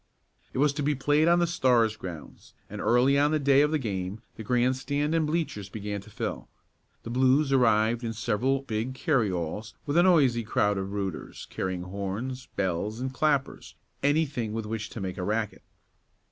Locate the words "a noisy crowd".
9.97-10.79